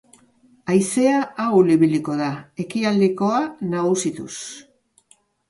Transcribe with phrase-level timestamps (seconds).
[0.71, 2.31] Haizea ahul ibiliko da,
[2.65, 3.43] ekialdekoa
[3.75, 4.33] nagusituz.